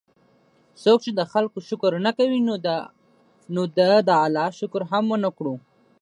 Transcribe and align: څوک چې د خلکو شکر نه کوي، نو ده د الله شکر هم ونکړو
څوک 0.81 0.97
چې 1.05 1.11
د 1.15 1.21
خلکو 1.31 1.57
شکر 1.69 1.91
نه 2.05 2.11
کوي، 2.17 2.39
نو 3.55 3.63
ده 3.77 3.89
د 4.07 4.09
الله 4.25 4.47
شکر 4.59 4.81
هم 4.91 5.05
ونکړو 5.13 5.53